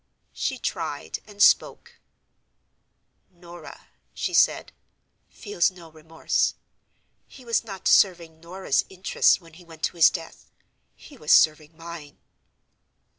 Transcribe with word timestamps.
She 0.33 0.57
tried, 0.57 1.19
and 1.27 1.43
spoke: 1.43 1.99
"Norah," 3.29 3.89
she 4.15 4.33
said, 4.33 4.71
"feels 5.29 5.69
no 5.69 5.91
remorse. 5.91 6.55
He 7.27 7.45
was 7.45 7.63
not 7.63 7.87
serving 7.87 8.39
Norah's 8.39 8.83
interests 8.89 9.39
when 9.39 9.53
he 9.53 9.63
went 9.63 9.83
to 9.83 9.97
his 9.97 10.09
death: 10.09 10.49
he 10.95 11.17
was 11.17 11.31
serving 11.31 11.77
mine." 11.77 12.17